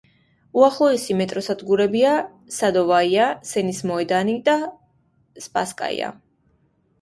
[0.59, 2.13] უახლოესი მეტროსადგურებია
[2.55, 4.57] „სადოვაია“, „სენის მეოდანი“ და
[5.47, 6.11] „სპასკაია“.